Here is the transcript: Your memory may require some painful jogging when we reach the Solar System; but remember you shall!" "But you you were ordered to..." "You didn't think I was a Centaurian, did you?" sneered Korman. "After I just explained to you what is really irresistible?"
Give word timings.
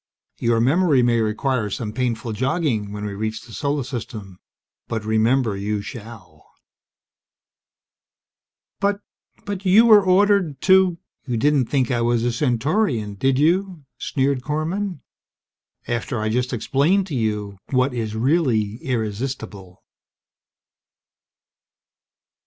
Your 0.39 0.59
memory 0.59 1.03
may 1.03 1.19
require 1.21 1.69
some 1.69 1.93
painful 1.93 2.33
jogging 2.33 2.91
when 2.91 3.05
we 3.05 3.13
reach 3.13 3.41
the 3.41 3.53
Solar 3.53 3.83
System; 3.83 4.39
but 4.87 5.05
remember 5.05 5.55
you 5.55 5.83
shall!" 5.83 6.49
"But 8.79 9.01
you 9.47 9.57
you 9.63 9.85
were 9.85 10.03
ordered 10.03 10.59
to..." 10.61 10.97
"You 11.27 11.37
didn't 11.37 11.67
think 11.67 11.91
I 11.91 12.01
was 12.01 12.23
a 12.23 12.31
Centaurian, 12.33 13.13
did 13.13 13.37
you?" 13.37 13.85
sneered 13.99 14.41
Korman. 14.41 15.01
"After 15.87 16.19
I 16.19 16.29
just 16.29 16.51
explained 16.51 17.05
to 17.05 17.15
you 17.15 17.59
what 17.69 17.93
is 17.93 18.15
really 18.15 18.77
irresistible?" 18.81 19.83